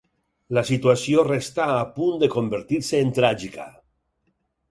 La 0.57 0.61
situació 0.69 1.25
restà 1.27 1.67
a 1.73 1.83
punt 1.99 2.17
de 2.23 2.31
convertir-se 2.37 3.01
en 3.09 3.13
tràgica. 3.21 3.67